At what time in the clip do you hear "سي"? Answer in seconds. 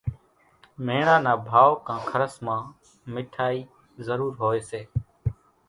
4.69-4.81